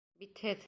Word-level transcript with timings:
Битһеҙ! 0.21 0.59